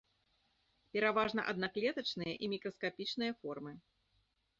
[0.95, 3.75] Пераважна аднаклетачныя і мікраскапічныя формы.